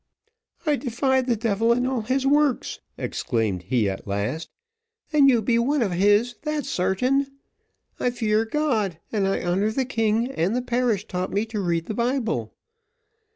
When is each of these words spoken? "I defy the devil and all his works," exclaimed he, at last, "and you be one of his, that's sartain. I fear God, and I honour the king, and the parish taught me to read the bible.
"I 0.65 0.77
defy 0.77 1.21
the 1.21 1.35
devil 1.35 1.71
and 1.71 1.87
all 1.87 2.01
his 2.01 2.25
works," 2.25 2.79
exclaimed 2.97 3.61
he, 3.61 3.87
at 3.87 4.07
last, 4.07 4.49
"and 5.13 5.29
you 5.29 5.43
be 5.43 5.59
one 5.59 5.83
of 5.83 5.91
his, 5.91 6.33
that's 6.41 6.67
sartain. 6.71 7.27
I 7.99 8.09
fear 8.09 8.43
God, 8.43 8.97
and 9.11 9.27
I 9.27 9.43
honour 9.43 9.69
the 9.69 9.85
king, 9.85 10.31
and 10.31 10.55
the 10.55 10.63
parish 10.63 11.05
taught 11.05 11.31
me 11.31 11.45
to 11.45 11.59
read 11.61 11.85
the 11.85 11.93
bible. 11.93 12.55